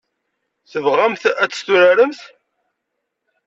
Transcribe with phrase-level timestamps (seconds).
[0.71, 2.21] Tebɣamt ad tt-turaremt?